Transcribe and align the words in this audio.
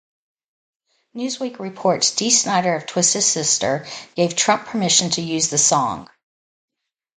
Newsweek 1.15 1.59
reports 1.59 2.15
Dee 2.15 2.31
Snider 2.31 2.73
of 2.75 2.87
Twisted 2.87 3.21
Sister 3.21 3.85
gave 4.15 4.35
Trump 4.35 4.65
permission 4.65 5.11
to 5.11 5.21
use 5.21 5.51
the 5.51 5.59
song. 5.59 6.09